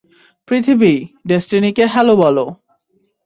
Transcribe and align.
পৃথিবী, 0.47 0.93
ডেস্টিনিকে 1.27 1.85
হ্যালো 1.85 2.13
বলো। 2.15 2.45